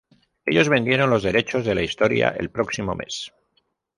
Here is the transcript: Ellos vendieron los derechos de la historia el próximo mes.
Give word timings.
Ellos 0.47 0.67
vendieron 0.67 1.11
los 1.11 1.21
derechos 1.21 1.63
de 1.63 1.75
la 1.75 1.83
historia 1.83 2.29
el 2.29 2.49
próximo 2.49 2.95
mes. 2.95 3.31